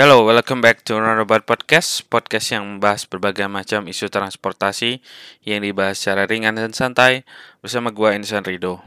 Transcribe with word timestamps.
Hello, 0.00 0.24
welcome 0.24 0.64
back 0.64 0.80
to 0.88 0.96
Runabout 0.96 1.44
Podcast 1.44 2.08
Podcast 2.08 2.56
yang 2.56 2.64
membahas 2.64 3.04
berbagai 3.04 3.44
macam 3.52 3.84
isu 3.84 4.08
transportasi 4.08 5.04
Yang 5.44 5.60
dibahas 5.60 6.00
secara 6.00 6.24
ringan 6.24 6.56
dan 6.56 6.72
santai 6.72 7.28
Bersama 7.60 7.92
gue 7.92 8.08
Insan 8.16 8.40
Rido. 8.40 8.80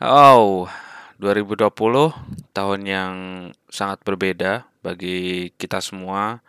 Oh, 0.00 0.64
2020 1.20 1.68
tahun 2.56 2.80
yang 2.88 3.12
sangat 3.68 4.00
berbeda 4.00 4.64
bagi 4.80 5.52
kita 5.60 5.84
semua. 5.84 6.40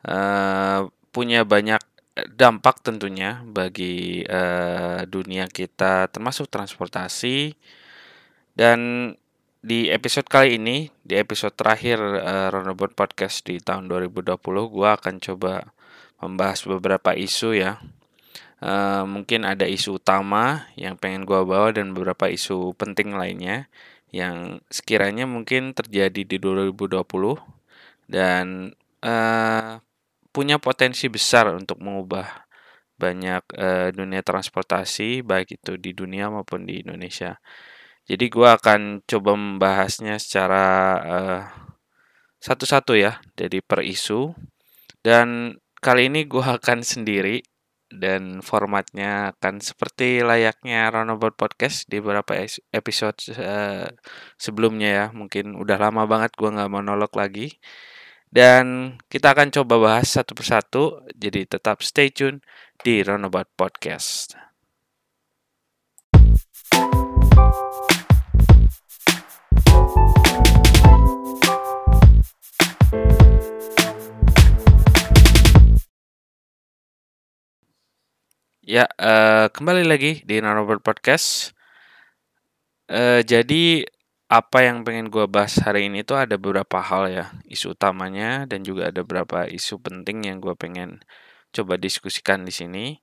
Uh, 0.00 0.88
Punya 1.12 1.44
banyak 1.44 1.84
dampak 2.32 2.80
tentunya 2.80 3.44
bagi 3.44 4.24
uh, 4.24 5.04
dunia 5.04 5.44
kita 5.44 6.08
termasuk 6.08 6.48
transportasi. 6.48 7.52
Dan 8.56 9.12
di 9.62 9.86
episode 9.94 10.26
kali 10.26 10.58
ini, 10.58 10.90
di 11.06 11.14
episode 11.14 11.54
terakhir 11.54 12.02
uh, 12.02 12.50
Roundabout 12.50 12.98
Podcast 12.98 13.46
di 13.46 13.62
tahun 13.62 13.86
2020, 13.86 14.34
gue 14.74 14.88
akan 14.90 15.14
coba 15.22 15.70
membahas 16.18 16.66
beberapa 16.66 17.14
isu 17.14 17.54
ya. 17.54 17.78
Uh, 18.58 19.06
mungkin 19.06 19.46
ada 19.46 19.66
isu 19.66 20.02
utama 20.02 20.66
yang 20.74 20.98
pengen 20.98 21.22
gue 21.26 21.38
bawa 21.46 21.70
dan 21.70 21.94
beberapa 21.94 22.30
isu 22.30 22.74
penting 22.78 23.14
lainnya 23.14 23.66
yang 24.14 24.62
sekiranya 24.70 25.26
mungkin 25.26 25.74
terjadi 25.74 26.22
di 26.22 26.36
2020 26.38 27.02
dan 28.06 28.70
uh, 29.02 29.82
punya 30.30 30.62
potensi 30.62 31.10
besar 31.10 31.50
untuk 31.54 31.82
mengubah 31.82 32.46
banyak 32.98 33.42
uh, 33.58 33.88
dunia 33.90 34.22
transportasi 34.22 35.26
baik 35.26 35.58
itu 35.58 35.74
di 35.74 35.90
dunia 35.90 36.30
maupun 36.30 36.66
di 36.66 36.82
Indonesia. 36.86 37.38
Jadi 38.02 38.26
gue 38.28 38.48
akan 38.48 39.06
coba 39.06 39.32
membahasnya 39.38 40.18
secara 40.18 40.64
uh, 41.02 41.42
satu-satu 42.42 42.98
ya, 42.98 43.22
dari 43.38 43.62
per 43.62 43.86
isu. 43.86 44.34
Dan 45.02 45.58
kali 45.78 46.10
ini 46.10 46.26
gue 46.26 46.42
akan 46.42 46.82
sendiri 46.82 47.42
dan 47.92 48.40
formatnya 48.40 49.36
akan 49.36 49.60
seperti 49.60 50.24
layaknya 50.24 50.88
Runabout 50.88 51.36
Podcast 51.36 51.86
di 51.86 52.00
beberapa 52.00 52.34
episode 52.72 53.18
uh, 53.38 53.86
sebelumnya 54.40 54.90
ya. 54.90 55.06
Mungkin 55.14 55.54
udah 55.54 55.78
lama 55.78 56.08
banget 56.08 56.34
gue 56.34 56.50
nggak 56.50 56.72
monolog 56.72 57.12
lagi. 57.14 57.54
Dan 58.32 58.96
kita 59.12 59.36
akan 59.36 59.52
coba 59.52 59.74
bahas 59.76 60.08
satu 60.08 60.32
persatu. 60.32 61.04
Jadi 61.12 61.44
tetap 61.44 61.84
stay 61.84 62.08
tune 62.08 62.40
di 62.80 63.04
Runabout 63.04 63.52
Podcast. 63.54 64.34
Ya, 78.72 78.88
uh, 78.96 79.52
kembali 79.52 79.84
lagi 79.84 80.24
di 80.24 80.40
Nanobird 80.40 80.80
Podcast. 80.80 81.52
Uh, 82.88 83.20
jadi 83.20 83.84
apa 84.32 84.64
yang 84.64 84.80
pengen 84.80 85.12
gue 85.12 85.28
bahas 85.28 85.60
hari 85.60 85.92
ini 85.92 86.00
tuh 86.08 86.16
ada 86.16 86.40
beberapa 86.40 86.80
hal 86.80 87.12
ya, 87.12 87.36
isu 87.52 87.76
utamanya 87.76 88.48
dan 88.48 88.64
juga 88.64 88.88
ada 88.88 89.04
beberapa 89.04 89.44
isu 89.44 89.76
penting 89.76 90.24
yang 90.24 90.40
gue 90.40 90.56
pengen 90.56 91.04
coba 91.52 91.76
diskusikan 91.76 92.48
di 92.48 92.52
sini. 92.56 92.96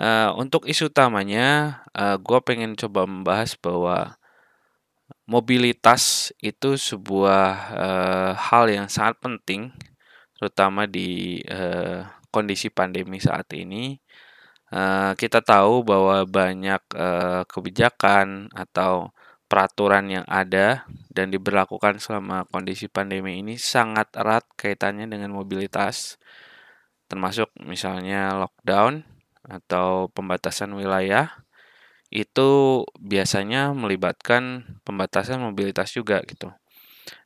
Uh, 0.00 0.32
untuk 0.40 0.64
isu 0.64 0.88
utamanya, 0.88 1.84
uh, 1.92 2.16
gue 2.16 2.40
pengen 2.48 2.72
coba 2.72 3.04
membahas 3.04 3.52
bahwa 3.60 4.16
mobilitas 5.28 6.32
itu 6.40 6.80
sebuah 6.80 7.52
uh, 7.76 8.32
hal 8.32 8.64
yang 8.64 8.88
sangat 8.88 9.20
penting, 9.20 9.76
terutama 10.40 10.88
di 10.88 11.44
uh, 11.52 12.00
kondisi 12.32 12.72
pandemi 12.72 13.20
saat 13.20 13.52
ini 13.52 14.00
Eh, 14.72 15.12
kita 15.20 15.44
tahu 15.44 15.84
bahwa 15.84 16.24
banyak 16.24 16.80
uh, 16.96 17.44
kebijakan 17.44 18.48
atau 18.56 19.12
peraturan 19.44 20.08
yang 20.08 20.24
ada 20.24 20.88
dan 21.12 21.28
diberlakukan 21.28 22.00
selama 22.00 22.48
kondisi 22.48 22.88
pandemi 22.88 23.44
ini 23.44 23.60
sangat 23.60 24.08
erat 24.16 24.48
kaitannya 24.56 25.12
dengan 25.12 25.28
mobilitas, 25.36 26.16
termasuk 27.04 27.52
misalnya 27.60 28.32
lockdown 28.40 29.04
atau 29.44 30.08
pembatasan 30.08 30.72
wilayah 30.72 31.28
itu 32.08 32.80
biasanya 32.96 33.76
melibatkan 33.76 34.64
pembatasan 34.88 35.44
mobilitas 35.44 35.92
juga 35.92 36.24
gitu. 36.24 36.48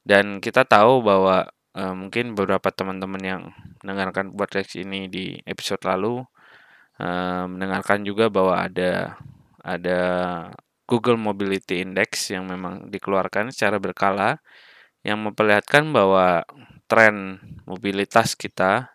Dan 0.02 0.42
kita 0.42 0.66
tahu 0.66 0.98
bahwa 0.98 1.46
uh, 1.78 1.94
mungkin 1.94 2.34
beberapa 2.34 2.74
teman-teman 2.74 3.22
yang 3.22 3.42
mendengarkan 3.86 4.34
podcast 4.34 4.74
ini 4.74 5.06
di 5.06 5.38
episode 5.46 5.86
lalu 5.86 6.26
uh, 7.00 7.44
mendengarkan 7.50 8.04
juga 8.04 8.28
bahwa 8.28 8.60
ada 8.60 9.16
ada 9.66 10.00
Google 10.86 11.18
Mobility 11.18 11.82
Index 11.82 12.30
yang 12.30 12.46
memang 12.46 12.86
dikeluarkan 12.88 13.50
secara 13.50 13.82
berkala 13.82 14.38
yang 15.02 15.22
memperlihatkan 15.22 15.90
bahwa 15.90 16.46
tren 16.86 17.42
mobilitas 17.66 18.38
kita 18.38 18.94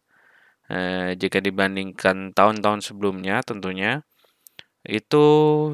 eh, 0.72 1.20
jika 1.20 1.44
dibandingkan 1.44 2.32
tahun-tahun 2.32 2.80
sebelumnya 2.84 3.44
tentunya 3.44 4.04
itu 4.88 5.26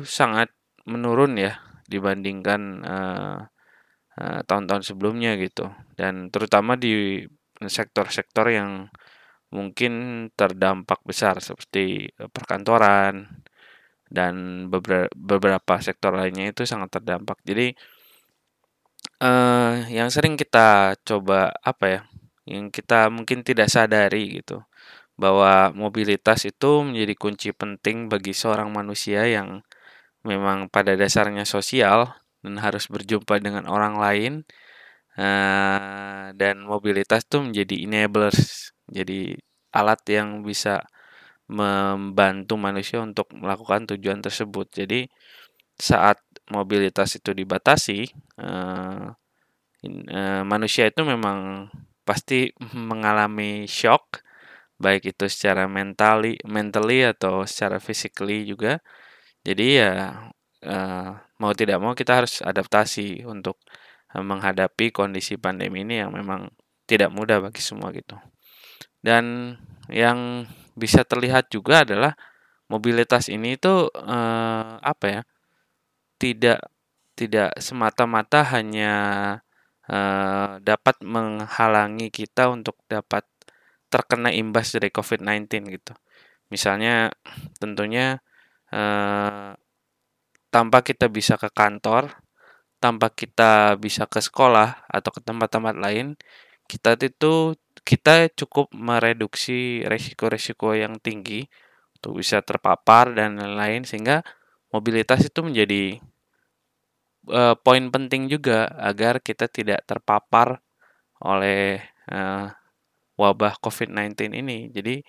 sangat 0.03 0.49
menurun 0.89 1.37
ya 1.37 1.61
dibandingkan 1.85 2.61
eh, 2.81 3.39
eh, 4.17 4.41
tahun-tahun 4.49 4.83
sebelumnya 4.83 5.37
gitu. 5.37 5.69
Dan 5.93 6.33
terutama 6.33 6.73
di 6.77 7.21
sektor-sektor 7.61 8.49
yang 8.49 8.89
mungkin 9.51 9.91
terdampak 10.35 10.99
besar 11.07 11.39
seperti 11.39 12.11
e, 12.11 12.23
perkantoran 12.27 13.43
dan 14.07 14.67
beberapa 15.15 15.75
sektor 15.83 16.15
lainnya 16.15 16.51
itu 16.51 16.63
sangat 16.63 16.99
terdampak. 16.99 17.39
Jadi 17.43 17.75
uh, 19.19 19.83
yang 19.91 20.09
sering 20.13 20.39
kita 20.39 20.95
coba 21.03 21.51
apa 21.63 21.85
ya, 21.87 22.01
yang 22.47 22.71
kita 22.71 23.11
mungkin 23.11 23.43
tidak 23.43 23.67
sadari 23.67 24.39
gitu, 24.41 24.63
bahwa 25.19 25.75
mobilitas 25.75 26.47
itu 26.47 26.83
menjadi 26.87 27.13
kunci 27.19 27.49
penting 27.51 28.07
bagi 28.07 28.31
seorang 28.31 28.71
manusia 28.71 29.27
yang 29.27 29.59
memang 30.23 30.71
pada 30.71 30.95
dasarnya 30.95 31.43
sosial 31.47 32.15
dan 32.43 32.55
harus 32.63 32.87
berjumpa 32.87 33.39
dengan 33.43 33.67
orang 33.67 33.95
lain. 33.99 34.33
Uh, 35.17 36.29
dan 36.37 36.61
mobilitas 36.61 37.25
itu 37.25 37.41
menjadi 37.41 37.75
enablers 37.89 38.69
jadi 38.87 39.35
alat 39.75 40.01
yang 40.09 40.41
bisa 40.41 40.87
membantu 41.47 42.59
manusia 42.59 42.99
untuk 42.99 43.31
melakukan 43.31 43.87
tujuan 43.95 44.19
tersebut. 44.19 44.67
Jadi 44.71 45.07
saat 45.79 46.19
mobilitas 46.51 47.15
itu 47.15 47.31
dibatasi, 47.31 48.11
uh, 48.43 49.07
uh, 49.87 50.43
manusia 50.43 50.89
itu 50.91 51.01
memang 51.07 51.71
pasti 52.03 52.51
mengalami 52.89 53.63
shock, 53.67 54.23
baik 54.79 55.15
itu 55.15 55.25
secara 55.31 55.65
mentally, 55.71 56.35
mentally 56.43 57.07
atau 57.07 57.47
secara 57.47 57.79
physically 57.79 58.43
juga. 58.43 58.83
Jadi 59.47 59.79
ya 59.79 59.91
uh, 60.67 61.09
mau 61.39 61.53
tidak 61.55 61.79
mau 61.79 61.95
kita 61.95 62.23
harus 62.23 62.43
adaptasi 62.43 63.23
untuk 63.23 63.59
menghadapi 64.15 64.89
kondisi 64.95 65.35
pandemi 65.35 65.83
ini 65.83 65.99
yang 65.99 66.15
memang 66.15 66.47
tidak 66.87 67.11
mudah 67.11 67.43
bagi 67.43 67.59
semua 67.59 67.91
gitu. 67.91 68.15
Dan 69.01 69.55
yang 69.87 70.45
bisa 70.77 71.01
terlihat 71.07 71.49
juga 71.49 71.87
adalah 71.87 72.13
mobilitas 72.71 73.31
ini 73.31 73.55
itu 73.57 73.89
eh, 73.93 74.71
apa 74.81 75.05
ya? 75.07 75.21
Tidak 76.17 76.59
tidak 77.17 77.57
semata-mata 77.57 78.45
hanya 78.53 78.93
eh, 79.89 80.51
dapat 80.61 80.95
menghalangi 81.01 82.13
kita 82.13 82.49
untuk 82.53 82.77
dapat 82.85 83.25
terkena 83.87 84.29
imbas 84.35 84.75
dari 84.75 84.89
COVID-19 84.91 85.47
gitu. 85.73 85.93
Misalnya 86.53 87.11
tentunya 87.59 88.19
eh, 88.71 89.51
tanpa 90.51 90.79
kita 90.85 91.11
bisa 91.11 91.35
ke 91.39 91.49
kantor, 91.51 92.11
tanpa 92.79 93.11
kita 93.11 93.75
bisa 93.81 94.05
ke 94.09 94.19
sekolah 94.21 94.87
atau 94.87 95.09
ke 95.11 95.21
tempat-tempat 95.23 95.75
lain, 95.77 96.15
kita 96.69 96.95
itu 97.01 97.55
kita 97.87 98.27
cukup 98.35 98.67
mereduksi 98.75 99.87
resiko-resiko 99.87 100.75
yang 100.75 100.99
tinggi 100.99 101.47
untuk 101.95 102.19
bisa 102.19 102.43
terpapar 102.43 103.15
dan 103.15 103.39
lain-lain 103.39 103.87
sehingga 103.87 104.27
mobilitas 104.75 105.23
itu 105.23 105.39
menjadi 105.39 106.03
uh, 107.31 107.55
poin 107.55 107.87
penting 107.87 108.27
juga 108.27 108.67
agar 108.75 109.23
kita 109.23 109.47
tidak 109.47 109.87
terpapar 109.87 110.59
oleh 111.23 111.79
uh, 112.11 112.51
wabah 113.15 113.55
COVID-19 113.63 114.35
ini. 114.35 114.67
Jadi 114.67 114.99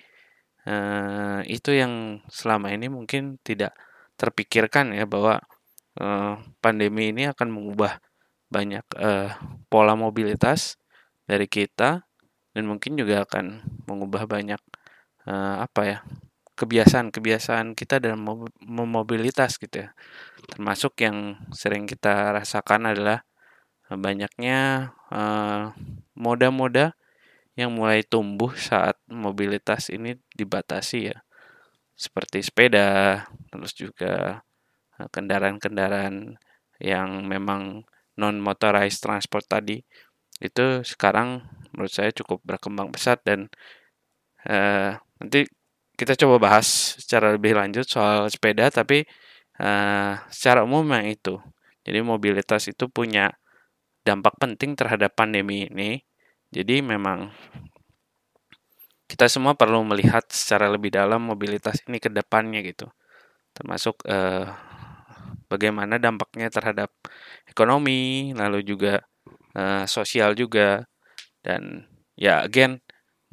uh, 0.70 1.42
itu 1.50 1.75
yang 1.75 2.22
selama 2.30 2.70
ini 2.70 2.86
mungkin 2.86 3.42
tidak 3.42 3.75
terpikirkan 4.14 4.94
ya 4.94 5.02
bahwa 5.02 5.42
uh, 5.98 6.38
pandemi 6.62 7.10
ini 7.10 7.26
akan 7.26 7.50
mengubah 7.50 7.98
banyak 8.48 8.86
uh, 8.96 9.34
pola 9.66 9.98
mobilitas 9.98 10.80
dari 11.28 11.44
kita 11.44 12.07
dan 12.58 12.66
mungkin 12.66 12.99
juga 12.99 13.22
akan 13.22 13.62
mengubah 13.87 14.26
banyak 14.26 14.58
uh, 15.31 15.62
apa 15.62 15.82
ya 15.87 15.99
kebiasaan-kebiasaan 16.58 17.78
kita 17.78 18.02
dalam 18.02 18.26
memobilitas 18.58 19.62
gitu 19.62 19.87
ya. 19.87 19.94
Termasuk 20.50 20.99
yang 20.99 21.38
sering 21.55 21.87
kita 21.87 22.34
rasakan 22.34 22.90
adalah 22.90 23.22
banyaknya 23.87 24.90
uh, 25.14 25.70
moda-moda 26.19 26.99
yang 27.55 27.78
mulai 27.78 28.02
tumbuh 28.02 28.50
saat 28.58 28.99
mobilitas 29.06 29.87
ini 29.94 30.19
dibatasi 30.34 31.14
ya. 31.14 31.22
Seperti 31.94 32.43
sepeda, 32.43 33.22
terus 33.50 33.75
juga 33.75 34.43
eh, 34.99 35.08
kendaraan-kendaraan 35.11 36.38
yang 36.78 37.26
memang 37.26 37.82
non 38.19 38.38
motorized 38.38 39.02
transport 39.02 39.46
tadi 39.46 39.82
itu 40.38 40.87
sekarang 40.87 41.43
menurut 41.75 41.93
saya 41.93 42.11
cukup 42.14 42.43
berkembang 42.46 42.94
pesat 42.94 43.19
dan 43.26 43.50
uh, 44.46 44.94
nanti 45.19 45.46
kita 45.99 46.14
coba 46.14 46.38
bahas 46.38 46.94
secara 46.99 47.35
lebih 47.35 47.58
lanjut 47.58 47.82
soal 47.82 48.31
sepeda 48.31 48.70
tapi 48.70 49.02
uh, 49.58 50.14
secara 50.31 50.62
umum 50.62 50.87
yang 50.94 51.11
itu. 51.11 51.43
Jadi 51.82 51.99
mobilitas 52.05 52.70
itu 52.70 52.87
punya 52.87 53.35
dampak 54.06 54.38
penting 54.38 54.79
terhadap 54.79 55.14
pandemi 55.19 55.67
ini. 55.67 55.99
Jadi 56.55 56.81
memang 56.81 57.35
kita 59.08 59.26
semua 59.26 59.56
perlu 59.58 59.82
melihat 59.82 60.23
secara 60.31 60.69
lebih 60.70 60.93
dalam 60.94 61.25
mobilitas 61.25 61.82
ini 61.90 61.99
ke 61.99 62.12
depannya 62.12 62.62
gitu. 62.62 62.87
Termasuk 63.56 64.05
uh, 64.06 64.46
bagaimana 65.49 65.96
dampaknya 65.99 66.52
terhadap 66.52 66.93
ekonomi 67.49 68.31
lalu 68.37 68.62
juga 68.62 69.02
uh, 69.58 69.84
sosial 69.90 70.38
juga 70.38 70.87
dan 71.43 71.90
ya 72.14 72.46
again 72.46 72.78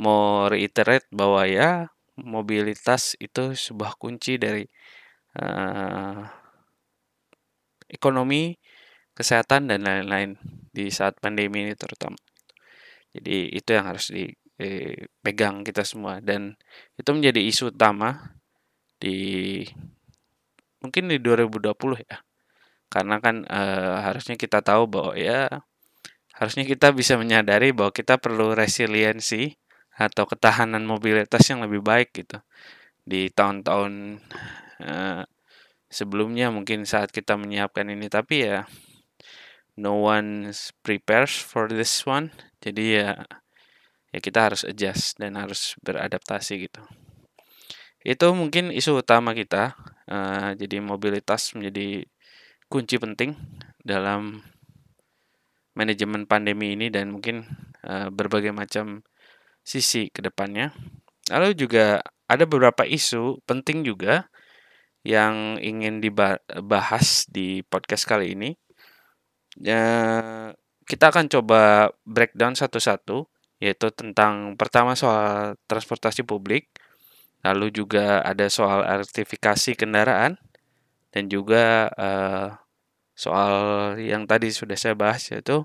mau 0.01 0.49
reiterate 0.49 1.05
bahwa 1.13 1.45
ya 1.45 1.93
mobilitas 2.17 3.13
itu 3.21 3.53
sebuah 3.53 3.99
kunci 3.99 4.39
dari 4.39 4.63
uh, 5.39 6.23
ekonomi, 7.91 8.55
kesehatan 9.15 9.71
dan 9.71 9.83
lain-lain 9.83 10.39
di 10.71 10.91
saat 10.91 11.19
pandemi 11.19 11.67
ini 11.67 11.75
terutama. 11.75 12.19
Jadi 13.15 13.55
itu 13.55 13.69
yang 13.71 13.87
harus 13.87 14.11
dipegang 14.11 15.63
kita 15.63 15.87
semua 15.87 16.19
dan 16.19 16.59
itu 16.99 17.09
menjadi 17.15 17.39
isu 17.39 17.71
utama 17.71 18.35
di 18.99 19.63
mungkin 20.83 21.07
di 21.11 21.17
2020 21.23 22.03
ya. 22.03 22.19
Karena 22.91 23.19
kan 23.23 23.43
uh, 23.47 23.97
harusnya 24.03 24.35
kita 24.39 24.59
tahu 24.63 24.87
bahwa 24.87 25.13
ya 25.15 25.63
harusnya 26.35 26.67
kita 26.67 26.91
bisa 26.91 27.15
menyadari 27.15 27.71
bahwa 27.71 27.95
kita 27.95 28.19
perlu 28.19 28.51
resiliensi 28.51 29.55
atau 29.95 30.27
ketahanan 30.27 30.83
mobilitas 30.83 31.47
yang 31.47 31.63
lebih 31.63 31.79
baik 31.79 32.11
gitu. 32.11 32.43
Di 33.07 33.31
tahun-tahun 33.31 34.19
uh, 34.83 35.23
sebelumnya 35.87 36.51
mungkin 36.51 36.83
saat 36.83 37.15
kita 37.15 37.39
menyiapkan 37.39 37.87
ini 37.87 38.11
tapi 38.11 38.43
ya 38.43 38.67
no 39.79 40.03
one 40.03 40.51
prepares 40.83 41.39
for 41.39 41.71
this 41.71 42.03
one. 42.03 42.35
Jadi 42.59 42.99
ya 42.99 43.15
ya 44.11 44.19
kita 44.19 44.51
harus 44.51 44.67
adjust 44.67 45.15
dan 45.15 45.39
harus 45.39 45.79
beradaptasi 45.79 46.67
gitu. 46.67 46.83
Itu 48.03 48.35
mungkin 48.35 48.75
isu 48.75 48.99
utama 48.99 49.31
kita 49.31 49.79
uh, 50.11 50.51
jadi 50.59 50.83
mobilitas 50.83 51.55
menjadi 51.55 52.03
kunci 52.67 52.99
penting 52.99 53.39
dalam 53.79 54.43
manajemen 55.75 56.25
pandemi 56.25 56.73
ini 56.73 56.87
dan 56.89 57.11
mungkin 57.11 57.45
uh, 57.83 58.07
berbagai 58.09 58.55
macam 58.55 59.03
sisi 59.61 60.09
ke 60.09 60.23
depannya. 60.23 60.71
Lalu 61.29 61.53
juga 61.57 62.01
ada 62.25 62.43
beberapa 62.49 62.87
isu 62.87 63.43
penting 63.45 63.85
juga 63.85 64.31
yang 65.05 65.61
ingin 65.61 66.01
dibahas 66.01 67.29
di 67.29 67.61
podcast 67.61 68.09
kali 68.09 68.33
ini. 68.33 68.57
Ya, 69.61 69.83
kita 70.89 71.13
akan 71.13 71.29
coba 71.29 71.93
breakdown 72.03 72.57
satu-satu, 72.57 73.29
yaitu 73.61 73.87
tentang 73.93 74.57
pertama 74.57 74.97
soal 74.97 75.55
transportasi 75.69 76.25
publik, 76.25 76.73
lalu 77.45 77.69
juga 77.69 78.25
ada 78.25 78.49
soal 78.49 78.83
elektrifikasi 78.83 79.77
kendaraan, 79.77 80.41
dan 81.13 81.29
juga 81.29 81.87
uh, 81.95 82.64
soal 83.15 83.95
yang 83.97 84.27
tadi 84.27 84.51
sudah 84.51 84.75
saya 84.75 84.93
bahas 84.93 85.23
yaitu 85.31 85.63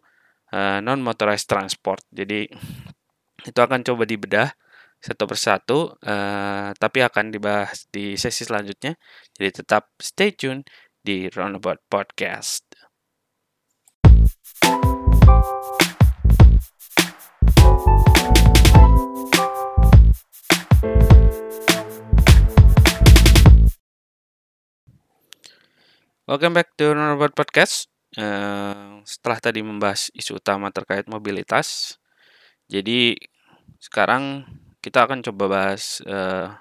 uh, 0.54 0.78
non 0.80 1.02
motorized 1.02 1.50
transport. 1.50 2.00
Jadi 2.14 2.46
itu 3.44 3.58
akan 3.60 3.82
coba 3.82 4.06
dibedah 4.06 4.48
satu 5.00 5.24
persatu, 5.24 5.78
uh, 6.04 6.70
tapi 6.76 7.00
akan 7.00 7.32
dibahas 7.32 7.88
di 7.88 8.14
sesi 8.14 8.44
selanjutnya. 8.44 8.94
Jadi 9.34 9.64
tetap 9.64 9.90
stay 9.98 10.30
tune 10.36 10.62
di 11.00 11.26
Roundabout 11.32 11.80
Podcast. 11.88 12.68
Welcome 26.30 26.54
back 26.54 26.78
to 26.78 26.94
Roundabout 26.94 27.34
Podcast. 27.34 27.90
Uh, 28.14 29.02
setelah 29.02 29.42
tadi 29.42 29.66
membahas 29.66 30.14
isu 30.14 30.38
utama 30.38 30.70
terkait 30.70 31.10
mobilitas, 31.10 31.98
jadi 32.70 33.18
sekarang 33.82 34.46
kita 34.78 35.10
akan 35.10 35.26
coba 35.26 35.44
bahas 35.50 35.98
uh, 36.06 36.54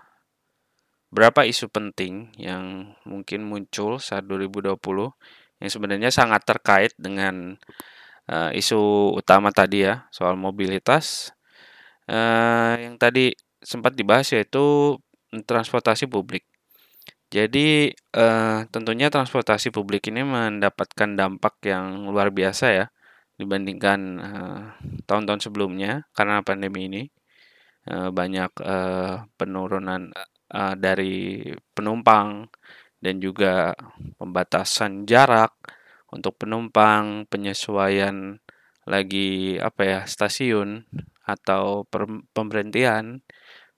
berapa 1.13 1.45
isu 1.45 1.69
penting 1.69 2.33
yang 2.41 2.97
mungkin 3.05 3.45
muncul 3.45 4.01
saat 4.01 4.25
2020 4.25 4.73
yang 5.61 5.69
sebenarnya 5.69 6.09
sangat 6.09 6.49
terkait 6.49 6.97
dengan 6.97 7.53
uh, 8.25 8.49
isu 8.49 9.13
utama 9.21 9.53
tadi 9.53 9.85
ya 9.85 10.09
soal 10.09 10.33
mobilitas 10.33 11.29
uh, 12.09 12.73
yang 12.73 12.97
tadi 12.97 13.37
sempat 13.61 13.93
dibahas 13.93 14.33
yaitu 14.33 14.97
transportasi 15.29 16.09
publik. 16.09 16.48
Jadi 17.29 17.93
uh, 18.17 18.65
tentunya 18.73 19.13
transportasi 19.13 19.69
publik 19.69 20.09
ini 20.09 20.25
mendapatkan 20.25 21.13
dampak 21.13 21.61
yang 21.61 22.09
luar 22.09 22.33
biasa 22.33 22.65
ya 22.73 22.85
dibandingkan 23.37 23.99
uh, 24.17 24.61
tahun-tahun 25.05 25.41
sebelumnya 25.45 26.09
karena 26.17 26.41
pandemi 26.41 26.89
ini. 26.89 27.03
Uh, 27.89 28.09
banyak 28.13 28.51
uh, 28.61 29.25
penurunan 29.39 30.13
uh, 30.53 30.75
dari 30.77 31.47
penumpang 31.73 32.49
dan 32.99 33.17
juga 33.23 33.73
pembatasan 34.19 35.07
jarak 35.07 35.55
untuk 36.11 36.35
penumpang, 36.41 37.29
penyesuaian 37.29 38.41
lagi 38.89 39.55
apa 39.61 39.81
ya 39.85 39.99
stasiun 40.09 40.89
atau 41.23 41.85
pemberhentian 42.33 43.21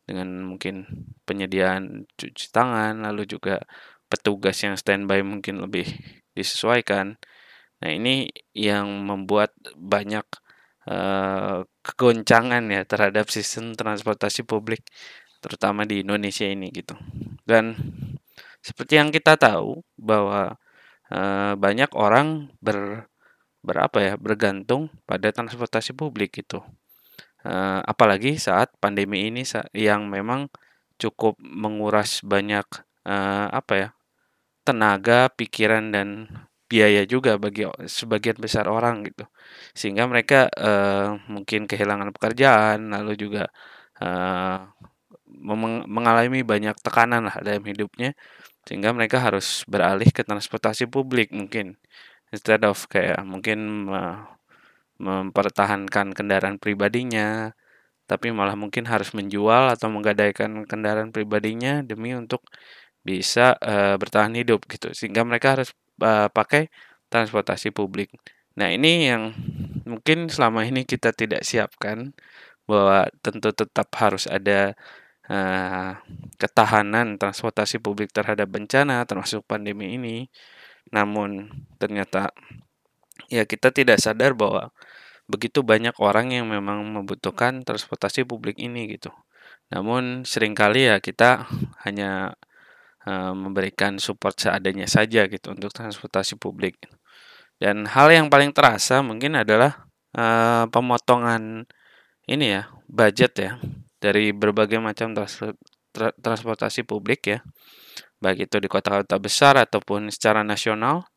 dengan 0.05 0.43
mungkin 0.43 0.86
penyediaan 1.24 2.10
cuci 2.17 2.51
tangan 2.51 3.05
lalu 3.05 3.25
juga 3.29 3.63
petugas 4.12 4.60
yang 4.65 4.75
standby 4.75 5.24
mungkin 5.24 5.63
lebih 5.63 5.88
disesuaikan 6.36 7.15
Nah, 7.81 7.91
ini 7.98 8.29
yang 8.53 8.86
membuat 9.10 9.58
banyak 9.74 10.25
uh, 10.86 11.65
kegoncangan 11.81 12.62
ya 12.70 12.86
terhadap 12.86 13.25
sistem 13.34 13.74
transportasi 13.74 14.46
publik 14.46 14.86
terutama 15.41 15.89
di 15.89 16.05
Indonesia 16.05 16.46
ini 16.46 16.70
gitu. 16.70 16.93
Dan 17.41 17.74
seperti 18.62 19.01
yang 19.01 19.10
kita 19.10 19.34
tahu 19.41 19.81
bahwa 19.98 20.62
uh, 21.10 21.53
banyak 21.58 21.89
orang 21.98 22.53
ber 22.62 23.10
berapa 23.62 23.98
ya 24.01 24.13
bergantung 24.17 24.93
pada 25.10 25.34
transportasi 25.34 25.98
publik 25.98 26.38
gitu. 26.38 26.62
Uh, 27.41 27.81
apalagi 27.86 28.38
saat 28.38 28.69
pandemi 28.77 29.29
ini 29.33 29.41
yang 29.74 30.05
memang 30.05 30.45
cukup 31.01 31.33
menguras 31.41 32.21
banyak 32.21 32.65
uh, 33.10 33.48
apa 33.50 33.74
ya 33.74 33.89
tenaga, 34.62 35.33
pikiran 35.33 35.89
dan 35.89 36.29
biaya 36.69 37.03
juga 37.10 37.36
bagi 37.41 37.65
sebagian 37.89 38.38
besar 38.38 38.69
orang 38.69 39.03
gitu. 39.10 39.25
Sehingga 39.74 40.05
mereka 40.05 40.48
uh, 40.53 41.17
mungkin 41.27 41.65
kehilangan 41.65 42.13
pekerjaan 42.13 42.93
lalu 42.93 43.13
juga 43.17 43.50
uh, 44.01 44.69
mengalami 45.89 46.45
banyak 46.45 46.75
tekanan 46.86 47.31
lah 47.31 47.36
dalam 47.41 47.63
hidupnya 47.65 48.13
sehingga 48.67 48.93
mereka 48.93 49.17
harus 49.17 49.65
beralih 49.65 50.10
ke 50.13 50.21
transportasi 50.21 50.86
publik 50.86 51.33
mungkin 51.33 51.81
instead 52.29 52.62
of 52.62 52.77
kayak 52.91 53.17
mungkin 53.25 53.89
uh, 53.89 54.21
mempertahankan 55.01 56.13
kendaraan 56.13 56.62
pribadinya 56.62 57.51
tapi 58.12 58.27
malah 58.27 58.60
mungkin 58.60 58.84
harus 58.91 59.15
menjual 59.15 59.72
atau 59.72 59.88
menggadaikan 59.88 60.67
kendaraan 60.67 61.15
pribadinya 61.15 61.79
demi 61.79 62.12
untuk 62.12 62.43
bisa 63.08 63.55
uh, 63.63 63.96
bertahan 63.96 64.36
hidup 64.36 64.67
gitu 64.67 64.91
sehingga 64.91 65.24
mereka 65.24 65.55
harus 65.55 65.72
uh, 66.03 66.27
pakai 66.27 66.67
transportasi 67.08 67.72
publik. 67.72 68.12
Nah, 68.60 68.67
ini 68.67 69.08
yang 69.08 69.31
mungkin 69.88 70.27
selama 70.27 70.67
ini 70.67 70.84
kita 70.84 71.15
tidak 71.15 71.48
siapkan 71.48 72.12
bahwa 72.67 73.08
tentu 73.24 73.55
tetap 73.55 73.88
harus 73.96 74.27
ada 74.27 74.75
uh, 75.31 75.96
ketahanan 76.36 77.15
transportasi 77.15 77.79
publik 77.79 78.12
terhadap 78.12 78.48
bencana 78.51 79.08
termasuk 79.08 79.48
pandemi 79.48 79.96
ini. 79.96 80.27
Namun 80.91 81.48
ternyata 81.79 82.36
ya 83.31 83.47
kita 83.47 83.71
tidak 83.71 83.97
sadar 84.03 84.35
bahwa 84.35 84.75
begitu 85.31 85.63
banyak 85.63 85.95
orang 86.03 86.35
yang 86.35 86.51
memang 86.51 86.83
membutuhkan 86.83 87.63
transportasi 87.63 88.27
publik 88.27 88.59
ini 88.59 88.91
gitu. 88.91 89.09
Namun 89.71 90.27
sering 90.27 90.51
kali 90.51 90.91
ya 90.91 91.00
kita 91.00 91.47
hanya 91.88 92.35
uh, 93.07 93.31
memberikan 93.31 93.95
support 94.03 94.35
seadanya 94.35 94.85
saja 94.91 95.25
gitu 95.31 95.55
untuk 95.55 95.71
transportasi 95.71 96.35
publik. 96.35 96.75
Dan 97.55 97.88
hal 97.88 98.11
yang 98.11 98.27
paling 98.27 98.51
terasa 98.51 99.00
mungkin 99.00 99.39
adalah 99.39 99.88
uh, 100.17 100.67
pemotongan 100.67 101.63
ini 102.27 102.59
ya 102.59 102.67
budget 102.91 103.33
ya 103.39 103.51
dari 104.03 104.35
berbagai 104.35 104.81
macam 104.83 105.15
transportasi 105.95 106.83
publik 106.83 107.21
ya 107.31 107.39
baik 108.21 108.50
itu 108.50 108.57
di 108.61 108.69
kota-kota 108.69 109.17
besar 109.17 109.57
ataupun 109.57 110.13
secara 110.13 110.45
nasional 110.45 111.09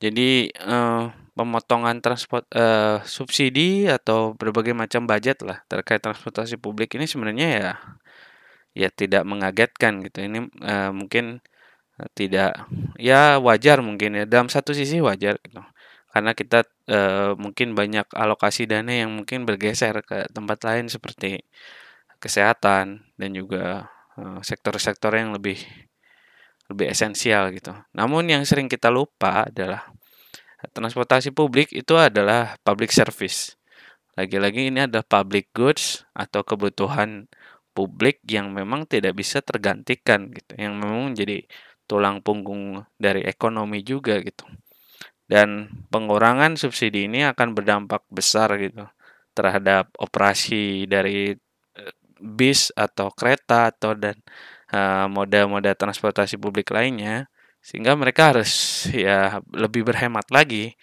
jadi 0.00 0.48
eh, 0.48 1.04
pemotongan 1.40 2.04
transport 2.04 2.44
eh, 2.52 3.00
subsidi 3.08 3.88
atau 3.88 4.36
berbagai 4.36 4.76
macam 4.76 5.08
budget 5.08 5.40
lah 5.40 5.64
terkait 5.72 6.04
transportasi 6.04 6.60
publik 6.60 6.92
ini 7.00 7.08
sebenarnya 7.08 7.48
ya 7.56 7.72
ya 8.76 8.88
tidak 8.92 9.24
mengagetkan 9.24 10.04
gitu. 10.04 10.20
Ini 10.20 10.38
eh, 10.60 10.92
mungkin 10.92 11.40
tidak 12.16 12.64
ya 12.96 13.36
wajar 13.40 13.84
mungkin 13.84 14.16
ya 14.20 14.24
dalam 14.28 14.52
satu 14.52 14.76
sisi 14.76 15.00
wajar 15.00 15.40
gitu. 15.40 15.64
Karena 16.12 16.36
kita 16.36 16.68
eh, 16.90 17.32
mungkin 17.40 17.72
banyak 17.72 18.12
alokasi 18.12 18.68
dana 18.68 18.92
yang 18.92 19.16
mungkin 19.16 19.48
bergeser 19.48 20.04
ke 20.04 20.28
tempat 20.36 20.60
lain 20.68 20.92
seperti 20.92 21.40
kesehatan 22.20 23.00
dan 23.16 23.30
juga 23.32 23.88
eh, 24.20 24.40
sektor-sektor 24.44 25.16
yang 25.16 25.32
lebih 25.32 25.56
lebih 26.70 26.86
esensial 26.92 27.50
gitu. 27.56 27.74
Namun 27.96 28.28
yang 28.30 28.42
sering 28.46 28.68
kita 28.70 28.92
lupa 28.92 29.48
adalah 29.50 29.90
transportasi 30.72 31.32
publik 31.32 31.72
itu 31.72 31.96
adalah 31.96 32.56
public 32.64 32.92
service. 32.92 33.56
Lagi-lagi 34.18 34.68
ini 34.68 34.84
adalah 34.84 35.06
public 35.06 35.54
goods 35.56 36.04
atau 36.12 36.44
kebutuhan 36.44 37.30
publik 37.72 38.20
yang 38.28 38.52
memang 38.52 38.84
tidak 38.84 39.16
bisa 39.16 39.40
tergantikan 39.40 40.28
gitu, 40.34 40.52
yang 40.58 40.76
memang 40.76 41.14
menjadi 41.14 41.46
tulang 41.88 42.20
punggung 42.20 42.84
dari 43.00 43.24
ekonomi 43.24 43.80
juga 43.80 44.20
gitu. 44.20 44.44
Dan 45.30 45.70
pengurangan 45.88 46.58
subsidi 46.58 47.06
ini 47.06 47.22
akan 47.22 47.54
berdampak 47.54 48.02
besar 48.10 48.50
gitu 48.58 48.84
terhadap 49.30 49.94
operasi 49.96 50.90
dari 50.90 51.32
eh, 51.78 51.94
bis 52.18 52.74
atau 52.74 53.14
kereta 53.14 53.70
atau 53.70 53.94
dan 53.94 54.18
Eh, 54.70 55.06
moda-moda 55.10 55.74
transportasi 55.74 56.38
publik 56.38 56.70
lainnya 56.70 57.26
sehingga 57.60 57.94
mereka 57.96 58.32
harus 58.34 58.84
ya 58.92 59.40
lebih 59.52 59.84
berhemat 59.86 60.28
lagi. 60.32 60.74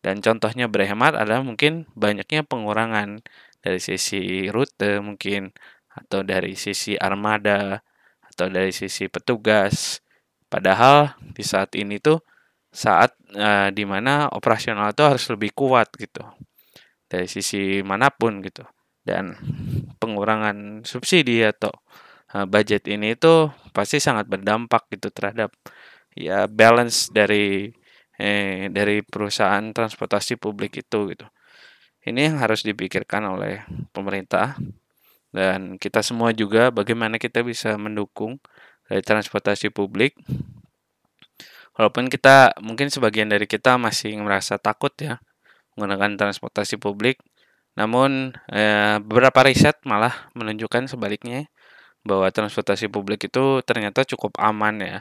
Dan 0.00 0.24
contohnya 0.24 0.64
berhemat 0.64 1.12
adalah 1.12 1.44
mungkin 1.44 1.88
banyaknya 1.96 2.44
pengurangan. 2.46 3.20
Dari 3.60 3.76
sisi 3.76 4.48
rute 4.48 5.04
mungkin 5.04 5.52
atau 5.92 6.24
dari 6.24 6.56
sisi 6.56 6.96
armada 6.96 7.84
atau 8.24 8.48
dari 8.48 8.72
sisi 8.72 9.12
petugas. 9.12 10.00
Padahal 10.48 11.12
di 11.20 11.44
saat 11.44 11.76
ini 11.76 12.00
tuh 12.00 12.24
saat 12.72 13.12
uh, 13.36 13.68
di 13.68 13.84
mana 13.84 14.32
operasional 14.32 14.96
itu 14.96 15.04
harus 15.04 15.24
lebih 15.28 15.52
kuat 15.52 15.92
gitu. 16.00 16.24
Dari 17.04 17.28
sisi 17.28 17.84
mana 17.84 18.08
pun 18.08 18.40
gitu. 18.40 18.64
Dan 19.04 19.36
pengurangan 20.00 20.88
subsidi 20.88 21.44
atau 21.44 21.72
Eh, 22.30 22.46
budget 22.46 22.86
ini 22.86 23.18
itu 23.18 23.50
pasti 23.74 23.98
sangat 23.98 24.30
berdampak 24.30 24.86
gitu 24.94 25.10
terhadap 25.10 25.50
ya 26.14 26.46
balance 26.50 27.10
dari 27.10 27.70
eh, 28.20 28.68
dari 28.68 29.00
perusahaan 29.00 29.64
transportasi 29.72 30.36
publik 30.36 30.84
itu 30.84 31.14
gitu. 31.14 31.26
Ini 32.04 32.32
yang 32.32 32.36
harus 32.40 32.64
dipikirkan 32.64 33.24
oleh 33.28 33.64
pemerintah 33.92 34.56
dan 35.30 35.76
kita 35.78 36.02
semua 36.02 36.34
juga 36.34 36.72
bagaimana 36.74 37.16
kita 37.20 37.44
bisa 37.46 37.76
mendukung 37.76 38.40
dari 38.88 39.00
transportasi 39.04 39.70
publik. 39.72 40.16
Walaupun 41.78 42.12
kita 42.12 42.56
mungkin 42.60 42.92
sebagian 42.92 43.30
dari 43.30 43.46
kita 43.48 43.80
masih 43.80 44.16
merasa 44.20 44.60
takut 44.60 44.92
ya 45.00 45.22
menggunakan 45.78 46.18
transportasi 46.18 46.76
publik, 46.76 47.22
namun 47.78 48.36
eh, 48.52 48.98
beberapa 49.00 49.40
riset 49.46 49.80
malah 49.86 50.28
menunjukkan 50.36 50.90
sebaliknya 50.90 51.48
bahwa 52.04 52.28
transportasi 52.32 52.88
publik 52.88 53.28
itu 53.28 53.60
ternyata 53.64 54.04
cukup 54.04 54.36
aman 54.40 54.76
ya 54.80 54.98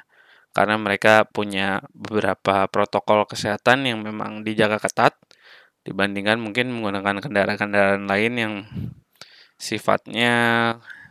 karena 0.59 0.75
mereka 0.75 1.23
punya 1.23 1.79
beberapa 1.95 2.67
protokol 2.67 3.23
kesehatan 3.23 3.87
yang 3.87 4.03
memang 4.03 4.43
dijaga 4.43 4.75
ketat 4.75 5.15
dibandingkan 5.87 6.35
mungkin 6.35 6.75
menggunakan 6.75 7.23
kendaraan-kendaraan 7.23 8.03
lain 8.03 8.33
yang 8.35 8.53
sifatnya 9.55 10.35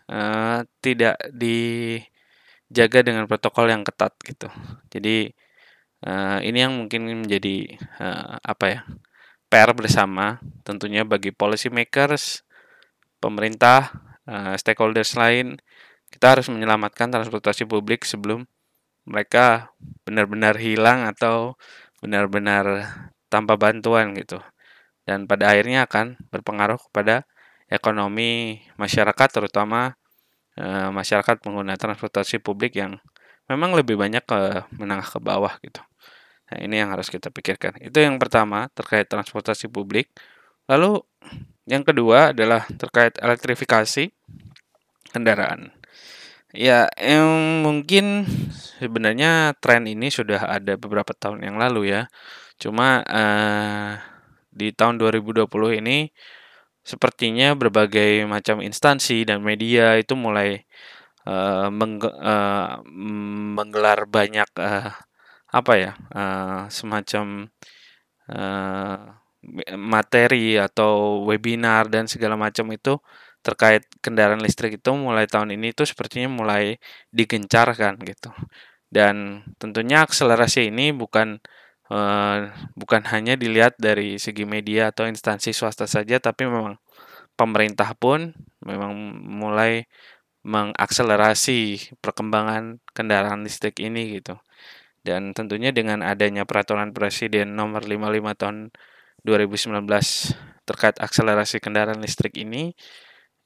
uh, 0.05 0.69
tidak 0.85 1.17
dijaga 1.33 3.01
dengan 3.01 3.25
protokol 3.25 3.73
yang 3.73 3.89
ketat 3.89 4.13
gitu. 4.21 4.53
Jadi 4.93 5.33
uh, 6.05 6.45
ini 6.45 6.69
yang 6.69 6.77
mungkin 6.77 7.09
menjadi 7.09 7.73
uh, 8.05 8.37
apa 8.45 8.65
ya 8.69 8.81
PR 9.49 9.73
bersama 9.73 10.45
tentunya 10.61 11.09
bagi 11.09 11.33
policy 11.33 11.73
makers, 11.73 12.45
pemerintah, 13.17 13.97
uh, 14.29 14.53
stakeholders 14.61 15.17
lain 15.17 15.57
kita 16.13 16.37
harus 16.37 16.53
menyelamatkan 16.53 17.09
transportasi 17.09 17.65
publik 17.65 18.05
sebelum 18.05 18.45
mereka 19.09 19.73
benar-benar 20.05 20.61
hilang 20.61 21.09
atau 21.09 21.57
benar-benar 22.05 22.87
tanpa 23.33 23.57
bantuan 23.57 24.13
gitu. 24.15 24.39
Dan 25.09 25.25
pada 25.25 25.57
akhirnya 25.57 25.89
akan 25.89 26.21
berpengaruh 26.29 26.77
kepada 26.93 27.25
ekonomi 27.73 28.61
masyarakat 28.77 29.29
terutama 29.33 29.97
e, 30.57 30.65
masyarakat 30.93 31.41
pengguna 31.41 31.81
transportasi 31.81 32.41
publik 32.45 32.77
yang 32.77 33.01
memang 33.49 33.73
lebih 33.73 33.97
banyak 33.97 34.25
ke 34.25 34.69
menengah 34.77 35.09
ke 35.09 35.19
bawah 35.21 35.57
gitu. 35.65 35.81
Nah, 36.49 36.59
ini 36.65 36.81
yang 36.81 36.93
harus 36.93 37.09
kita 37.09 37.33
pikirkan. 37.33 37.81
Itu 37.81 38.01
yang 38.01 38.21
pertama 38.21 38.69
terkait 38.73 39.09
transportasi 39.09 39.69
publik. 39.69 40.13
Lalu 40.69 41.01
yang 41.69 41.85
kedua 41.85 42.33
adalah 42.33 42.65
terkait 42.77 43.17
elektrifikasi 43.21 44.13
kendaraan. 45.13 45.78
Ya, 46.57 46.89
yang 46.97 47.61
mungkin 47.61 48.25
sebenarnya 48.81 49.53
tren 49.61 49.85
ini 49.85 50.09
sudah 50.09 50.49
ada 50.49 50.81
beberapa 50.81 51.13
tahun 51.13 51.45
yang 51.45 51.61
lalu 51.61 51.93
ya. 51.93 52.09
Cuma 52.57 53.05
uh, 53.05 54.01
di 54.49 54.73
tahun 54.73 54.97
2020 54.97 55.45
ini 55.85 56.09
sepertinya 56.81 57.53
berbagai 57.53 58.25
macam 58.25 58.65
instansi 58.65 59.29
dan 59.29 59.45
media 59.45 60.01
itu 60.01 60.17
mulai 60.17 60.65
uh, 61.29 61.69
mengge 61.69 62.09
uh, 62.09 62.81
menggelar 63.57 64.09
banyak 64.09 64.49
uh, 64.57 64.93
apa 65.53 65.73
ya 65.77 65.93
uh, 66.17 66.65
semacam 66.73 67.53
uh, 68.33 68.99
materi 69.77 70.57
atau 70.57 71.25
webinar 71.29 71.93
dan 71.93 72.09
segala 72.09 72.41
macam 72.41 72.73
itu 72.73 72.97
terkait 73.49 73.89
kendaraan 74.05 74.45
listrik 74.45 74.77
itu 74.77 74.93
mulai 74.93 75.25
tahun 75.25 75.57
ini 75.57 75.73
itu 75.73 75.89
sepertinya 75.89 76.29
mulai 76.29 76.77
digencarkan 77.17 77.97
gitu. 78.05 78.29
Dan 78.93 79.41
tentunya 79.57 80.05
akselerasi 80.05 80.69
ini 80.69 80.93
bukan 80.93 81.41
uh, 81.89 82.53
bukan 82.77 83.09
hanya 83.09 83.41
dilihat 83.41 83.81
dari 83.81 84.21
segi 84.21 84.45
media 84.45 84.93
atau 84.93 85.09
instansi 85.09 85.57
swasta 85.57 85.89
saja 85.89 86.21
tapi 86.21 86.45
memang 86.45 86.77
pemerintah 87.41 87.97
pun 87.97 88.37
memang 88.61 88.93
mulai 89.25 89.89
mengakselerasi 90.45 91.93
perkembangan 92.05 92.85
kendaraan 92.93 93.49
listrik 93.49 93.81
ini 93.81 94.21
gitu. 94.21 94.37
Dan 95.01 95.33
tentunya 95.33 95.73
dengan 95.73 96.05
adanya 96.05 96.45
peraturan 96.45 96.93
presiden 96.93 97.57
nomor 97.57 97.89
55 97.89 98.37
tahun 98.37 98.57
2019 99.25 99.89
terkait 100.69 100.97
akselerasi 101.01 101.65
kendaraan 101.65 102.05
listrik 102.05 102.37
ini 102.37 102.77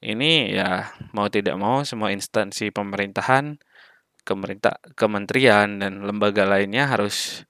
ini 0.03 0.51
ya 0.51 0.91
mau 1.15 1.31
tidak 1.31 1.55
mau 1.55 1.81
semua 1.87 2.11
instansi 2.11 2.69
pemerintahan, 2.75 3.55
kemerintah, 4.27 4.77
kementerian 4.99 5.79
dan 5.79 6.03
lembaga 6.03 6.43
lainnya 6.43 6.91
harus 6.91 7.47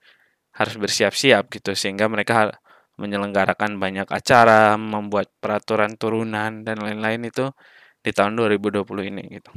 harus 0.54 0.76
bersiap-siap 0.78 1.50
gitu 1.50 1.74
sehingga 1.74 2.06
mereka 2.06 2.54
menyelenggarakan 3.02 3.82
banyak 3.82 4.06
acara, 4.06 4.78
membuat 4.78 5.34
peraturan 5.42 5.98
turunan 5.98 6.62
dan 6.62 6.78
lain-lain 6.78 7.26
itu 7.26 7.50
di 8.06 8.14
tahun 8.14 8.38
2020 8.38 8.86
ini 9.10 9.24
gitu. 9.42 9.50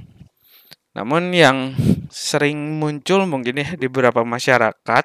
Namun 0.97 1.37
yang 1.37 1.77
sering 2.09 2.81
muncul 2.81 3.29
mungkin 3.29 3.61
ya 3.61 3.69
di 3.77 3.93
beberapa 3.93 4.25
masyarakat 4.25 5.05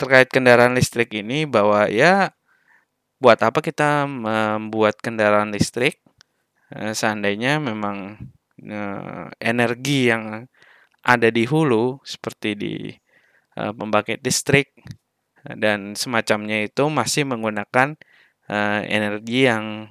terkait 0.00 0.28
kendaraan 0.32 0.72
listrik 0.72 1.12
ini 1.12 1.44
bahwa 1.44 1.84
ya 1.92 2.32
buat 3.20 3.38
apa 3.44 3.60
kita 3.60 4.08
membuat 4.08 4.98
kendaraan 5.04 5.52
listrik 5.52 6.00
uh, 6.72 6.92
seandainya 6.96 7.60
memang 7.60 8.16
uh, 8.66 9.26
energi 9.38 10.08
yang 10.08 10.48
ada 11.02 11.28
di 11.28 11.44
hulu 11.44 12.00
seperti 12.06 12.50
di 12.54 12.74
uh, 13.58 13.72
pembangkit 13.74 14.22
listrik 14.22 14.72
dan 15.42 15.98
semacamnya 15.98 16.62
itu 16.62 16.86
masih 16.86 17.26
menggunakan 17.26 17.98
uh, 18.46 18.80
energi 18.86 19.50
yang 19.50 19.90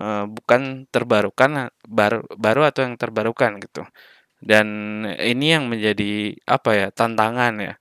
uh, 0.00 0.24
bukan 0.24 0.88
terbarukan 0.88 1.68
baru 1.84 2.24
baru 2.34 2.62
atau 2.68 2.88
yang 2.88 2.96
terbarukan 2.96 3.60
gitu. 3.60 3.84
Dan 4.40 4.66
ini 5.20 5.52
yang 5.52 5.68
menjadi 5.68 6.32
apa 6.48 6.70
ya 6.72 6.88
tantangan 6.88 7.60
ya. 7.60 7.74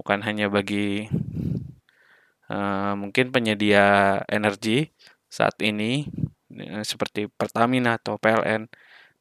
Bukan 0.00 0.24
hanya 0.24 0.48
bagi 0.48 1.04
uh, 2.48 2.94
mungkin 2.96 3.28
penyedia 3.28 4.16
energi 4.32 4.88
saat 5.28 5.60
ini 5.60 6.08
seperti 6.84 7.30
Pertamina 7.30 7.98
atau 7.98 8.18
PLN 8.18 8.68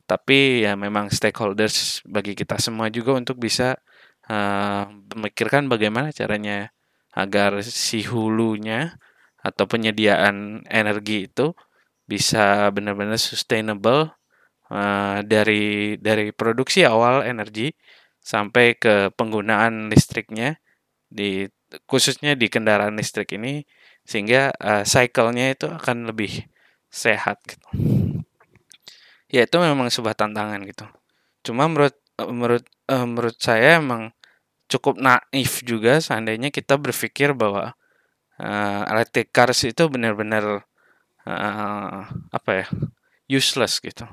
tapi 0.08 0.64
ya 0.64 0.80
memang 0.80 1.12
stakeholders 1.12 2.00
bagi 2.08 2.32
kita 2.32 2.56
semua 2.64 2.88
juga 2.88 3.20
untuk 3.20 3.38
bisa 3.44 3.76
uh, 4.32 4.88
memikirkan 4.88 5.68
bagaimana 5.68 6.16
caranya 6.16 6.72
agar 7.12 7.60
si 7.66 8.08
hulunya 8.08 8.96
atau 9.44 9.68
penyediaan 9.68 10.64
energi 10.72 11.28
itu 11.28 11.52
bisa 12.08 12.72
benar-benar 12.72 13.20
sustainable 13.20 14.16
uh, 14.72 15.20
dari 15.28 16.00
dari 16.00 16.32
produksi 16.32 16.88
awal 16.88 17.28
energi 17.28 17.76
sampai 18.24 18.80
ke 18.80 19.12
penggunaan 19.12 19.92
listriknya 19.92 20.56
di 21.08 21.48
khususnya 21.88 22.36
di 22.40 22.48
kendaraan 22.48 22.96
listrik 22.96 23.36
ini 23.36 23.64
sehingga 24.08 24.56
uh, 24.56 24.84
cycle-nya 24.88 25.52
itu 25.52 25.68
akan 25.68 26.08
lebih 26.08 26.48
sehat 26.92 27.42
gitu. 27.46 27.68
Ya 29.28 29.44
itu 29.44 29.58
memang 29.60 29.92
sebuah 29.92 30.16
tantangan 30.16 30.64
gitu. 30.64 30.88
Cuma 31.44 31.68
menurut 31.68 31.96
menurut 32.18 32.64
uh, 32.90 33.06
menurut 33.06 33.38
saya 33.38 33.78
emang 33.78 34.16
cukup 34.68 35.00
naif 35.00 35.64
juga 35.64 36.00
seandainya 36.04 36.52
kita 36.52 36.76
berpikir 36.76 37.32
bahwa 37.32 37.76
uh, 38.40 38.82
electric 38.92 39.32
cars 39.32 39.64
itu 39.64 39.88
benar-benar 39.88 40.64
uh, 41.28 42.00
apa 42.32 42.52
ya 42.52 42.68
useless 43.28 43.84
gitu. 43.84 44.08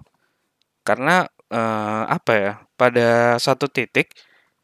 Karena 0.85 1.27
uh, 1.51 2.05
apa 2.11 2.33
ya 2.35 2.53
pada 2.75 3.39
satu 3.39 3.71
titik 3.71 4.13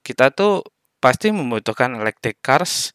kita 0.02 0.34
tuh 0.34 0.66
pasti 1.00 1.32
membutuhkan 1.32 1.96
electric 1.96 2.42
cars 2.44 2.92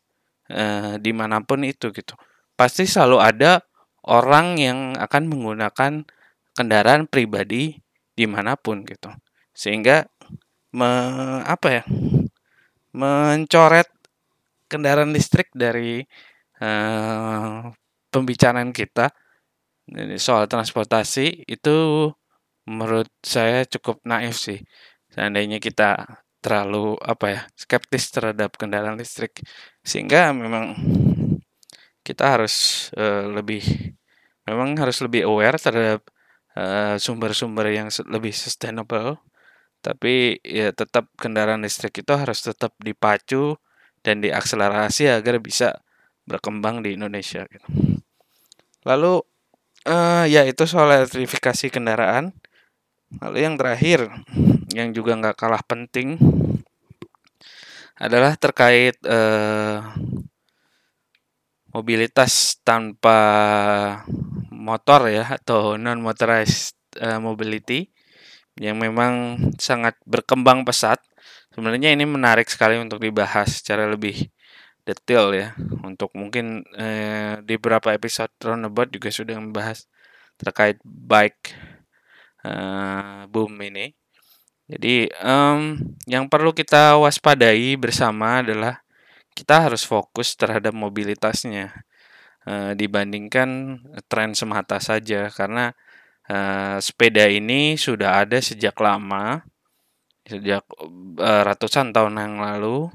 uh, 0.51 0.99
di 1.01 1.11
mana 1.15 1.41
pun 1.41 1.63
itu 1.65 1.89
gitu. 1.91 2.13
Pasti 2.55 2.87
selalu 2.87 3.17
ada 3.19 3.63
orang 4.05 4.57
yang 4.61 4.79
akan 4.97 5.29
menggunakan 5.29 6.05
kendaraan 6.55 7.09
pribadi 7.09 7.75
di 8.15 8.25
mana 8.25 8.55
pun 8.55 8.85
gitu. 8.87 9.11
Sehingga 9.51 10.05
me, 10.75 10.89
apa 11.43 11.67
ya 11.81 11.83
mencoret 12.95 13.91
kendaraan 14.71 15.11
listrik 15.11 15.51
dari 15.51 15.99
uh, 16.63 17.69
pembicaraan 18.07 18.71
kita 18.71 19.11
soal 20.17 20.49
transportasi 20.49 21.45
itu 21.45 22.09
menurut 22.65 23.11
saya 23.21 23.67
cukup 23.67 24.01
naif 24.07 24.39
sih. 24.39 24.59
Seandainya 25.13 25.61
kita 25.61 26.23
terlalu 26.41 26.97
apa 27.01 27.25
ya 27.29 27.41
skeptis 27.53 28.09
terhadap 28.09 28.57
kendaraan 28.57 28.97
listrik. 28.97 29.41
Sehingga 29.85 30.33
memang 30.33 30.73
kita 32.05 32.37
harus 32.37 32.87
uh, 32.93 33.25
lebih 33.33 33.65
memang 34.45 34.77
harus 34.77 35.01
lebih 35.01 35.25
aware 35.25 35.57
terhadap 35.57 36.05
Eh, 36.55 36.95
sumber-sumber 37.03 37.67
uh, 37.67 37.75
yang 37.83 37.91
lebih 38.07 38.31
sustainable 38.31 39.19
tapi 39.83 40.39
ya 40.39 40.71
tetap 40.71 41.11
kendaraan 41.19 41.67
listrik 41.67 41.99
itu 41.99 42.15
harus 42.15 42.39
tetap 42.47 42.71
dipacu 42.79 43.59
dan 44.07 44.23
diakselerasi 44.23 45.11
agar 45.11 45.43
bisa 45.43 45.83
berkembang 46.23 46.79
di 46.79 46.95
Indonesia 46.95 47.43
gitu. 47.51 47.67
Lalu 48.87 49.19
uh, 49.83 50.23
ya 50.31 50.47
itu 50.47 50.63
soal 50.63 50.95
elektrifikasi 50.95 51.75
kendaraan. 51.75 52.31
Lalu 53.19 53.37
yang 53.43 53.59
terakhir 53.59 54.07
yang 54.71 54.95
juga 54.95 55.19
nggak 55.19 55.35
kalah 55.35 55.61
penting 55.67 56.15
adalah 57.99 58.39
terkait 58.39 58.95
uh, 59.03 59.83
mobilitas 61.75 62.55
tanpa 62.63 63.19
motor 64.47 65.11
ya 65.11 65.35
atau 65.35 65.75
non 65.75 65.99
motorized 65.99 66.79
uh, 67.03 67.19
mobility 67.19 67.91
yang 68.55 68.79
memang 68.79 69.35
sangat 69.59 69.99
berkembang 70.07 70.63
pesat. 70.63 71.03
Sebenarnya 71.51 71.91
ini 71.91 72.07
menarik 72.07 72.47
sekali 72.47 72.79
untuk 72.79 73.03
dibahas 73.03 73.59
secara 73.59 73.87
lebih 73.87 74.31
detail 74.87 75.35
ya. 75.35 75.51
Untuk 75.83 76.11
mungkin 76.15 76.63
eh, 76.75 77.39
di 77.43 77.55
beberapa 77.59 77.91
episode 77.95 78.31
Roundabout 78.43 78.91
juga 78.91 79.11
sudah 79.11 79.39
membahas 79.39 79.87
terkait 80.35 80.79
bike 80.83 81.55
uh, 82.43 83.23
boom 83.31 83.55
ini. 83.63 83.95
Jadi 84.67 85.07
um, 85.23 85.79
yang 86.09 86.27
perlu 86.27 86.51
kita 86.51 86.99
waspadai 86.99 87.77
bersama 87.79 88.43
adalah 88.43 88.84
kita 89.35 89.67
harus 89.67 89.83
fokus 89.83 90.33
terhadap 90.39 90.71
mobilitasnya 90.71 91.85
uh, 92.47 92.71
dibandingkan 92.73 93.81
tren 94.07 94.31
semata 94.33 94.79
saja 94.79 95.27
karena 95.29 95.75
uh, 96.31 96.79
sepeda 96.79 97.27
ini 97.27 97.75
sudah 97.75 98.23
ada 98.23 98.39
sejak 98.39 98.73
lama 98.79 99.43
sejak 100.25 100.65
uh, 101.21 101.41
ratusan 101.45 101.93
tahun 101.93 102.17
yang 102.17 102.35
lalu 102.41 102.89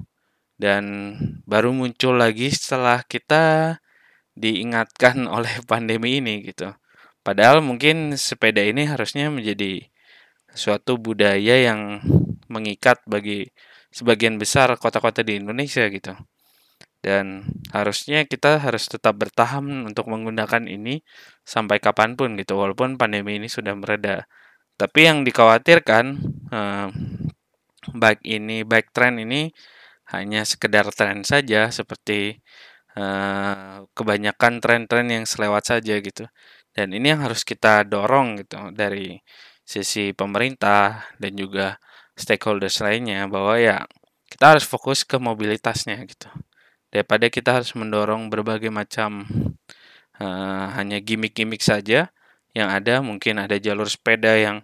dan 0.60 1.14
baru 1.46 1.72
muncul 1.72 2.18
lagi 2.18 2.50
setelah 2.50 3.06
kita 3.06 3.78
diingatkan 4.34 5.24
oleh 5.36 5.62
pandemi 5.64 6.18
ini 6.18 6.44
gitu. 6.44 6.74
Padahal 7.20 7.60
mungkin 7.60 8.16
sepeda 8.16 8.64
ini 8.64 8.88
harusnya 8.88 9.28
menjadi 9.28 9.86
suatu 10.56 10.98
budaya 10.98 11.62
yang 11.70 12.02
mengikat 12.50 12.98
bagi 13.06 13.52
sebagian 13.90 14.38
besar 14.38 14.70
kota-kota 14.78 15.20
di 15.26 15.38
Indonesia 15.42 15.86
gitu. 15.90 16.14
Dan 17.00 17.48
harusnya 17.72 18.28
kita 18.28 18.60
harus 18.60 18.84
tetap 18.84 19.16
bertahan 19.16 19.64
untuk 19.88 20.06
menggunakan 20.12 20.68
ini 20.68 21.00
sampai 21.48 21.80
kapan 21.80 22.12
pun 22.12 22.36
gitu 22.36 22.60
walaupun 22.60 23.00
pandemi 23.00 23.40
ini 23.40 23.48
sudah 23.48 23.72
mereda. 23.72 24.28
Tapi 24.76 25.00
yang 25.08 25.24
dikhawatirkan 25.24 26.04
eh, 26.52 26.88
baik 27.96 28.20
ini 28.24 28.62
baik 28.68 28.92
tren 28.92 29.16
ini 29.20 29.48
hanya 30.12 30.44
sekedar 30.44 30.86
tren 30.92 31.24
saja 31.24 31.72
seperti 31.72 32.40
eh, 32.98 33.76
kebanyakan 33.96 34.60
tren-tren 34.62 35.06
yang 35.08 35.24
selewat 35.24 35.64
saja 35.72 35.94
gitu. 36.00 36.28
Dan 36.76 36.92
ini 36.94 37.12
yang 37.16 37.24
harus 37.26 37.42
kita 37.48 37.82
dorong 37.88 38.44
gitu 38.44 38.70
dari 38.76 39.18
sisi 39.64 40.12
pemerintah 40.12 41.06
dan 41.18 41.32
juga 41.38 41.78
stakeholders 42.20 42.84
lainnya 42.84 43.24
bahwa 43.26 43.56
ya 43.56 43.88
kita 44.28 44.56
harus 44.56 44.64
fokus 44.68 45.02
ke 45.02 45.16
mobilitasnya 45.16 45.98
gitu. 46.04 46.28
Daripada 46.92 47.32
kita 47.32 47.56
harus 47.56 47.72
mendorong 47.74 48.28
berbagai 48.28 48.68
macam 48.68 49.24
uh, 50.20 50.66
hanya 50.76 51.00
gimmick-gimmick 51.00 51.64
saja 51.64 52.12
yang 52.52 52.68
ada 52.68 53.00
mungkin 53.00 53.40
ada 53.40 53.56
jalur 53.56 53.86
sepeda 53.86 54.34
yang 54.36 54.60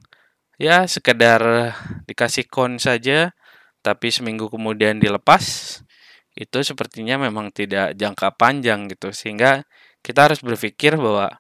ya 0.59 0.85
sekedar 0.91 1.73
dikasih 2.05 2.51
kon 2.51 2.83
saja 2.83 3.31
tapi 3.81 4.11
seminggu 4.11 4.51
kemudian 4.51 4.99
dilepas 4.99 5.79
itu 6.37 6.59
sepertinya 6.61 7.17
memang 7.17 7.49
tidak 7.55 7.97
jangka 7.97 8.37
panjang 8.37 8.91
gitu. 8.93 9.11
Sehingga 9.11 9.65
kita 10.05 10.29
harus 10.31 10.45
berpikir 10.45 10.99
bahwa 11.01 11.33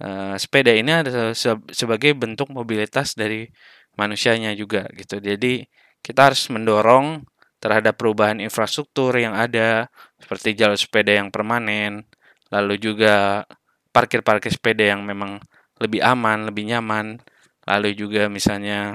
uh, 0.00 0.34
sepeda 0.38 0.72
ini 0.72 0.92
ada 1.02 1.34
se 1.34 1.50
sebagai 1.74 2.14
bentuk 2.14 2.48
mobilitas 2.54 3.18
dari 3.18 3.50
manusianya 3.96 4.52
juga 4.54 4.86
gitu 4.94 5.18
jadi 5.18 5.66
kita 6.06 6.30
harus 6.30 6.46
mendorong 6.52 7.26
terhadap 7.58 7.98
perubahan 7.98 8.38
infrastruktur 8.38 9.16
yang 9.16 9.34
ada 9.34 9.90
seperti 10.20 10.54
jalur 10.54 10.78
sepeda 10.78 11.18
yang 11.18 11.34
permanen, 11.34 12.06
lalu 12.52 12.78
juga 12.78 13.42
parkir-parkir 13.90 14.54
sepeda 14.54 14.94
yang 14.94 15.02
memang 15.02 15.40
lebih 15.82 16.04
aman, 16.04 16.46
lebih 16.46 16.68
nyaman, 16.70 17.18
lalu 17.66 17.96
juga 17.96 18.28
misalnya 18.30 18.94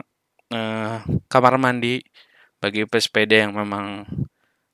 eh, 0.54 0.98
kamar 1.28 1.60
mandi 1.60 2.00
bagi 2.62 2.86
pesepeda 2.86 3.50
yang 3.50 3.54
memang 3.58 4.08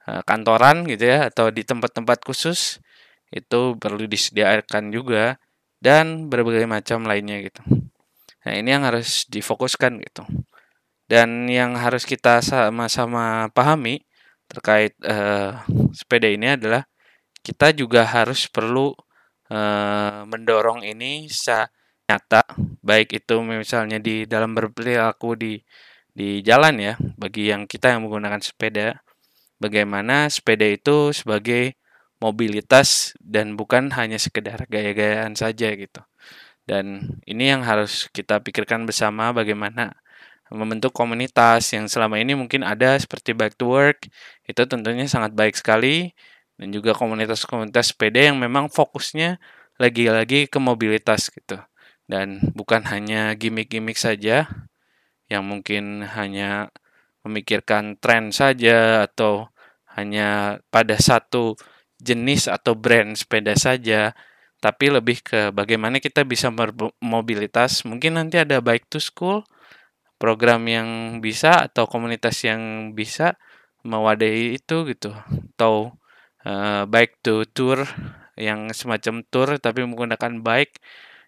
eh, 0.05 0.21
kantoran 0.27 0.85
gitu 0.85 1.07
ya 1.09 1.31
atau 1.31 1.49
di 1.49 1.63
tempat-tempat 1.65 2.21
khusus 2.21 2.77
itu 3.33 3.75
perlu 3.81 4.07
disediakan 4.07 4.93
juga 4.93 5.41
dan 5.81 6.29
berbagai 6.29 6.69
macam 6.69 7.07
lainnya 7.09 7.43
gitu. 7.43 7.61
Nah, 8.47 8.55
ini 8.55 8.71
yang 8.71 8.87
harus 8.87 9.27
difokuskan 9.27 9.99
gitu. 10.07 10.23
Dan 11.03 11.51
yang 11.51 11.75
harus 11.75 12.07
kita 12.07 12.39
sama-sama 12.39 13.51
pahami 13.51 14.07
terkait 14.47 14.95
uh, 15.03 15.59
sepeda 15.91 16.31
ini 16.31 16.55
adalah 16.55 16.87
kita 17.43 17.75
juga 17.75 18.07
harus 18.07 18.47
perlu 18.47 18.95
uh, 19.51 20.23
mendorong 20.31 20.87
ini 20.87 21.27
secara 21.27 21.67
nyata, 22.07 22.43
baik 22.79 23.19
itu 23.19 23.35
misalnya 23.43 23.99
di 23.99 24.23
dalam 24.23 24.55
berperilaku 24.55 25.35
di 25.35 25.59
di 26.15 26.39
jalan 26.39 26.79
ya, 26.79 26.93
bagi 27.19 27.51
yang 27.51 27.67
kita 27.67 27.91
yang 27.91 28.07
menggunakan 28.07 28.39
sepeda, 28.39 29.03
bagaimana 29.59 30.31
sepeda 30.31 30.63
itu 30.63 31.11
sebagai 31.11 31.75
mobilitas 32.23 33.11
dan 33.19 33.59
bukan 33.59 33.91
hanya 33.91 34.15
sekedar 34.15 34.63
gaya-gayaan 34.71 35.35
saja 35.35 35.67
gitu. 35.75 36.06
Dan 36.67 37.15
ini 37.23 37.47
yang 37.47 37.63
harus 37.63 38.11
kita 38.11 38.43
pikirkan 38.43 38.83
bersama 38.83 39.31
bagaimana 39.31 39.95
membentuk 40.51 40.91
komunitas 40.91 41.71
yang 41.71 41.87
selama 41.87 42.19
ini 42.19 42.35
mungkin 42.35 42.63
ada 42.63 42.99
seperti 42.99 43.31
Back 43.31 43.55
to 43.55 43.71
Work, 43.71 44.11
itu 44.43 44.61
tentunya 44.67 45.07
sangat 45.07 45.31
baik 45.31 45.55
sekali. 45.55 46.11
Dan 46.57 46.73
juga 46.73 46.91
komunitas-komunitas 46.97 47.93
sepeda 47.95 48.19
yang 48.33 48.41
memang 48.41 48.67
fokusnya 48.67 49.37
lagi-lagi 49.79 50.49
ke 50.51 50.59
mobilitas 50.59 51.29
gitu. 51.31 51.55
Dan 52.09 52.51
bukan 52.57 52.83
hanya 52.89 53.31
gimmick-gimmick 53.37 53.95
saja 53.95 54.49
yang 55.27 55.43
mungkin 55.45 56.07
hanya 56.07 56.73
memikirkan 57.21 57.99
tren 57.99 58.31
saja 58.31 59.05
atau 59.05 59.51
hanya 59.93 60.59
pada 60.71 60.95
satu 60.95 61.59
jenis 61.99 62.47
atau 62.47 62.73
brand 62.77 63.13
sepeda 63.17 63.53
saja, 63.57 64.15
tapi 64.57 64.89
lebih 64.89 65.21
ke 65.21 65.53
bagaimana 65.53 66.01
kita 66.01 66.25
bisa 66.25 66.49
bermobilitas. 66.49 67.85
Mungkin 67.85 68.17
nanti 68.17 68.41
ada 68.41 68.57
bike 68.57 68.89
to 68.89 68.97
school, 68.97 69.45
program 70.17 70.65
yang 70.65 71.21
bisa 71.21 71.69
atau 71.69 71.85
komunitas 71.85 72.41
yang 72.41 72.93
bisa 72.97 73.37
mewadahi 73.85 74.57
itu 74.57 74.83
gitu. 74.89 75.13
Atau 75.53 75.93
uh, 76.45 76.83
bike 76.89 77.21
to 77.21 77.45
tour 77.53 77.85
yang 78.37 78.69
semacam 78.73 79.25
tour 79.29 79.57
tapi 79.57 79.81
menggunakan 79.85 80.41
bike 80.41 80.77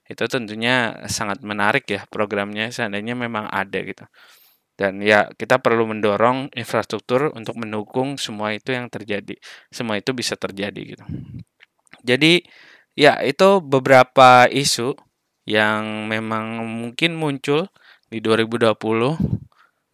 itu 0.10 0.26
tentunya 0.26 0.98
sangat 1.06 1.46
menarik 1.46 1.86
ya 1.86 2.02
programnya. 2.10 2.74
Seandainya 2.74 3.14
memang 3.14 3.46
ada 3.46 3.78
gitu. 3.86 4.10
Dan 4.74 5.04
ya 5.04 5.28
kita 5.36 5.60
perlu 5.60 5.86
mendorong 5.86 6.56
infrastruktur 6.56 7.36
untuk 7.36 7.60
mendukung 7.60 8.16
semua 8.18 8.56
itu 8.56 8.72
yang 8.74 8.88
terjadi. 8.90 9.36
Semua 9.70 10.00
itu 10.00 10.16
bisa 10.16 10.34
terjadi 10.40 10.96
gitu. 10.96 11.06
Jadi 12.00 12.42
ya 13.00 13.24
itu 13.24 13.64
beberapa 13.64 14.52
isu 14.52 15.00
yang 15.48 16.12
memang 16.12 16.68
mungkin 16.68 17.16
muncul 17.16 17.72
di 18.12 18.20
2020 18.20 18.76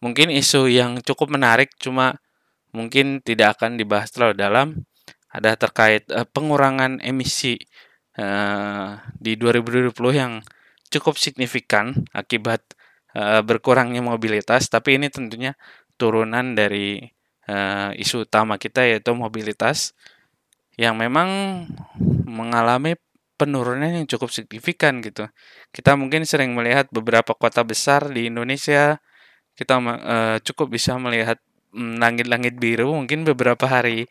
mungkin 0.02 0.28
isu 0.34 0.66
yang 0.66 0.98
cukup 1.06 1.30
menarik 1.30 1.70
cuma 1.78 2.18
mungkin 2.76 3.24
tidak 3.24 3.56
akan 3.56 3.80
dibahas 3.80 4.12
terlalu 4.12 4.34
dalam. 4.36 4.68
Ada 5.32 5.56
terkait 5.56 6.04
uh, 6.12 6.28
pengurangan 6.28 7.00
emisi 7.00 7.56
uh, 8.20 9.00
di 9.16 9.40
2020 9.40 9.92
yang 10.12 10.44
cukup 10.92 11.16
signifikan 11.16 12.04
akibat 12.12 12.60
uh, 13.16 13.40
berkurangnya 13.40 14.04
mobilitas. 14.04 14.68
Tapi 14.68 15.00
ini 15.00 15.08
tentunya 15.08 15.56
turunan 15.96 16.52
dari 16.52 17.00
uh, 17.48 17.92
isu 17.96 18.28
utama 18.28 18.60
kita 18.60 18.84
yaitu 18.84 19.16
mobilitas 19.16 19.96
yang 20.76 20.96
memang 20.96 21.28
mengalami 22.28 22.96
penurunan 23.36 23.92
yang 23.92 24.08
cukup 24.08 24.32
signifikan 24.32 25.04
gitu. 25.04 25.28
Kita 25.72 25.96
mungkin 25.96 26.24
sering 26.24 26.56
melihat 26.56 26.88
beberapa 26.88 27.36
kota 27.36 27.60
besar 27.64 28.08
di 28.08 28.28
Indonesia 28.32 29.00
kita 29.56 29.80
uh, 29.80 30.36
cukup 30.44 30.76
bisa 30.76 31.00
melihat 31.00 31.40
mm, 31.72 31.96
langit-langit 31.96 32.60
biru 32.60 32.92
mungkin 32.92 33.24
beberapa 33.24 33.64
hari 33.64 34.04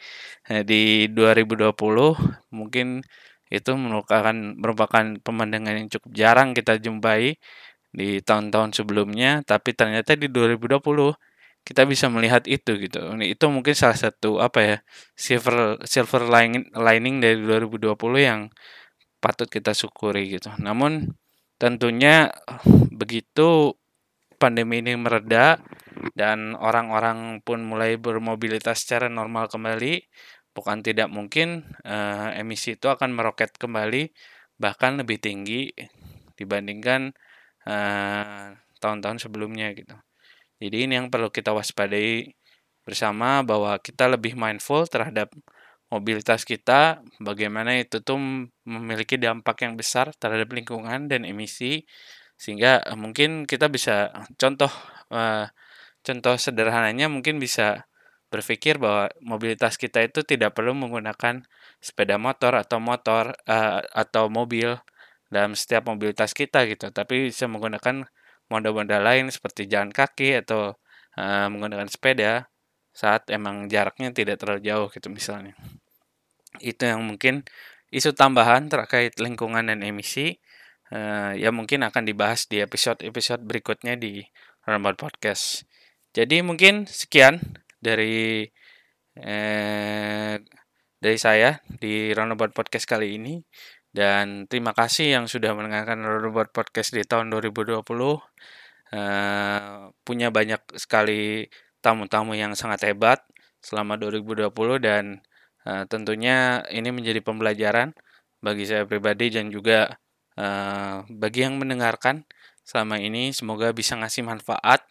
uh, 0.49 0.65
di 0.65 1.07
2020 1.13 1.77
mungkin 2.49 3.05
itu 3.53 3.71
merupakan 3.77 4.33
merupakan 4.57 5.05
pemandangan 5.21 5.77
yang 5.77 5.89
cukup 5.93 6.11
jarang 6.17 6.57
kita 6.57 6.81
jumpai 6.81 7.37
di 7.93 8.19
tahun-tahun 8.25 8.73
sebelumnya 8.73 9.45
tapi 9.45 9.77
ternyata 9.77 10.17
di 10.17 10.27
2020 10.33 10.81
kita 11.65 11.83
bisa 11.89 12.07
melihat 12.13 12.45
itu 12.45 12.77
gitu. 12.77 12.99
Itu 13.25 13.45
mungkin 13.49 13.73
salah 13.73 13.97
satu 13.97 14.37
apa 14.39 14.59
ya 14.61 14.77
silver 15.17 15.81
silver 15.83 16.29
lining 16.29 16.69
lining 16.77 17.15
dari 17.19 17.41
2020 17.41 17.97
yang 18.21 18.41
patut 19.17 19.49
kita 19.49 19.73
syukuri 19.73 20.29
gitu. 20.37 20.53
Namun 20.61 21.09
tentunya 21.57 22.29
begitu 22.93 23.73
pandemi 24.37 24.85
ini 24.85 24.93
mereda 24.93 25.57
dan 26.13 26.53
orang-orang 26.59 27.41
pun 27.41 27.65
mulai 27.65 27.97
bermobilitas 27.97 28.85
secara 28.85 29.09
normal 29.09 29.49
kembali, 29.49 30.05
bukan 30.53 30.85
tidak 30.85 31.09
mungkin 31.09 31.65
uh, 31.87 32.29
emisi 32.37 32.77
itu 32.77 32.87
akan 32.91 33.09
meroket 33.15 33.57
kembali 33.57 34.13
bahkan 34.55 34.95
lebih 35.01 35.19
tinggi 35.19 35.73
dibandingkan 36.39 37.11
tahun 37.65 38.61
tahun-tahun 38.77 39.17
sebelumnya 39.25 39.73
gitu. 39.73 39.97
Jadi 40.65 40.89
ini 40.89 40.97
yang 40.97 41.13
perlu 41.13 41.29
kita 41.29 41.53
waspadai 41.53 42.33
bersama 42.81 43.45
bahwa 43.45 43.77
kita 43.77 44.09
lebih 44.09 44.33
mindful 44.33 44.89
terhadap 44.89 45.29
mobilitas 45.93 46.41
kita, 46.41 47.05
bagaimana 47.21 47.77
itu 47.77 48.01
tuh 48.01 48.17
memiliki 48.65 49.21
dampak 49.21 49.61
yang 49.61 49.77
besar 49.77 50.09
terhadap 50.17 50.49
lingkungan 50.49 51.05
dan 51.05 51.21
emisi, 51.29 51.85
sehingga 52.33 52.81
uh, 52.81 52.97
mungkin 52.97 53.45
kita 53.45 53.69
bisa 53.69 54.09
contoh 54.41 54.69
uh, 55.13 55.45
contoh 56.01 56.35
sederhananya 56.37 57.07
mungkin 57.07 57.37
bisa 57.37 57.85
berpikir 58.33 58.81
bahwa 58.81 59.13
mobilitas 59.21 59.77
kita 59.77 60.03
itu 60.03 60.25
tidak 60.25 60.57
perlu 60.57 60.73
menggunakan 60.75 61.45
sepeda 61.79 62.17
motor 62.17 62.57
atau 62.57 62.81
motor 62.81 63.37
uh, 63.47 63.81
atau 63.93 64.27
mobil 64.27 64.75
dalam 65.29 65.53
setiap 65.53 65.85
mobilitas 65.89 66.33
kita 66.33 66.65
gitu, 66.69 66.89
tapi 66.89 67.29
bisa 67.29 67.45
menggunakan 67.45 68.05
moda-moda 68.51 69.01
lain 69.01 69.29
seperti 69.33 69.65
jalan 69.65 69.89
kaki 69.89 70.41
atau 70.45 70.77
uh, 71.17 71.47
menggunakan 71.49 71.89
sepeda 71.89 72.47
saat 72.95 73.27
emang 73.33 73.67
jaraknya 73.67 74.15
tidak 74.15 74.39
terlalu 74.39 74.61
jauh 74.63 74.87
gitu 74.91 75.11
misalnya. 75.11 75.57
Itu 76.63 76.87
yang 76.87 77.03
mungkin 77.03 77.43
isu 77.91 78.15
tambahan 78.15 78.71
terkait 78.71 79.19
lingkungan 79.19 79.67
dan 79.67 79.83
emisi 79.83 80.39
uh, 80.93 81.35
ya 81.35 81.51
mungkin 81.51 81.83
akan 81.83 82.03
dibahas 82.07 82.47
di 82.47 82.63
episode-episode 82.63 83.43
berikutnya 83.43 83.99
di 83.99 84.23
Roundabout 84.65 84.97
Podcast. 85.09 85.67
Jadi 86.15 86.39
mungkin 86.39 86.87
sekian 86.87 87.43
dari 87.83 88.47
eh, 89.19 90.35
dari 90.95 91.17
saya 91.19 91.59
di 91.67 92.15
Roundabout 92.15 92.55
Podcast 92.55 92.87
kali 92.87 93.19
ini 93.19 93.37
dan 93.95 94.43
terima 94.51 94.75
kasih 94.75 95.15
yang 95.15 95.25
sudah 95.31 95.55
mendengarkan 95.55 96.03
Roundabout 96.03 96.51
Podcast 96.51 96.91
di 96.91 97.07
tahun 97.07 97.31
2020. 97.31 97.79
Uh, 97.79 98.19
punya 100.03 100.27
banyak 100.35 100.59
sekali 100.75 101.47
tamu-tamu 101.79 102.35
yang 102.35 102.51
sangat 102.59 102.91
hebat 102.91 103.23
selama 103.63 103.95
2020 103.95 104.51
dan 104.83 105.23
uh, 105.63 105.87
tentunya 105.87 106.67
ini 106.75 106.91
menjadi 106.91 107.23
pembelajaran 107.23 107.95
bagi 108.43 108.67
saya 108.67 108.83
pribadi 108.83 109.31
dan 109.31 109.47
juga 109.47 109.95
uh, 110.35 111.07
bagi 111.07 111.47
yang 111.47 111.55
mendengarkan 111.55 112.27
selama 112.67 112.99
ini. 112.99 113.31
Semoga 113.31 113.71
bisa 113.71 113.95
ngasih 113.95 114.27
manfaat 114.27 114.83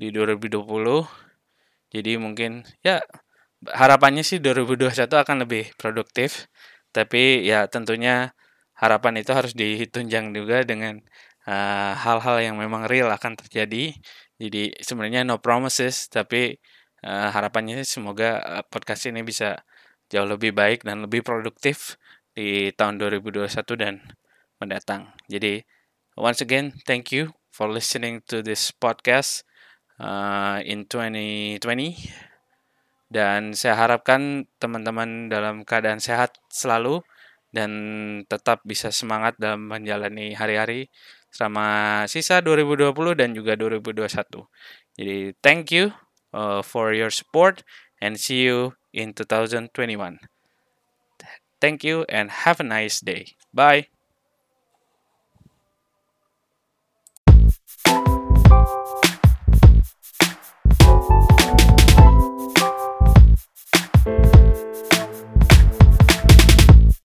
di 0.00 0.08
2020 0.08 0.64
jadi 1.92 2.18
mungkin 2.18 2.66
ya 2.82 3.00
harapannya 3.64 4.20
sih 4.26 4.42
2021 4.42 5.06
akan 5.06 5.36
lebih 5.46 5.72
produktif. 5.78 6.50
Tapi 6.92 7.44
ya 7.44 7.68
tentunya 7.68 8.32
harapan 8.76 9.24
itu 9.24 9.32
harus 9.32 9.52
ditunjang 9.56 10.36
juga 10.36 10.62
dengan 10.64 11.00
hal-hal 11.96 12.36
uh, 12.38 12.42
yang 12.42 12.56
memang 12.58 12.90
real 12.90 13.06
akan 13.10 13.38
terjadi 13.38 13.94
jadi 14.36 14.76
sebenarnya 14.84 15.24
no 15.24 15.40
promises, 15.40 16.12
tapi 16.12 16.60
uh, 17.00 17.28
harapannya 17.32 17.80
semoga 17.88 18.40
uh, 18.44 18.64
podcast 18.68 19.08
ini 19.08 19.24
bisa 19.24 19.64
jauh 20.12 20.28
lebih 20.28 20.52
baik 20.52 20.84
dan 20.84 21.08
lebih 21.08 21.24
produktif 21.24 21.96
di 22.36 22.68
tahun 22.76 23.00
2021 23.00 23.48
dan 23.80 24.04
mendatang. 24.60 25.08
Jadi 25.32 25.64
once 26.20 26.44
again, 26.44 26.76
thank 26.84 27.08
you 27.16 27.32
for 27.48 27.72
listening 27.72 28.20
to 28.28 28.44
this 28.44 28.68
podcast 28.76 29.48
uh, 29.96 30.60
in 30.60 30.84
2020. 30.84 31.56
Dan 33.08 33.56
saya 33.56 33.78
harapkan 33.80 34.44
teman-teman 34.60 35.32
dalam 35.32 35.64
keadaan 35.64 36.02
sehat 36.02 36.36
selalu 36.52 37.00
dan 37.56 37.72
tetap 38.28 38.60
bisa 38.68 38.92
semangat 38.92 39.40
dalam 39.40 39.72
menjalani 39.72 40.36
hari-hari 40.36 40.92
selama 41.32 42.04
sisa 42.04 42.44
2020 42.44 42.92
dan 43.16 43.32
juga 43.32 43.56
2021. 43.56 44.44
Jadi 45.00 45.32
thank 45.40 45.72
you 45.72 45.96
uh, 46.36 46.60
for 46.60 46.92
your 46.92 47.08
support 47.08 47.64
and 48.04 48.20
see 48.20 48.44
you 48.44 48.76
in 48.92 49.16
2021. 49.16 49.72
Thank 51.56 51.84
you 51.84 52.04
and 52.12 52.28
have 52.44 52.60
a 52.60 52.66
nice 52.68 53.00
day. 53.00 53.32
Bye. 53.56 53.95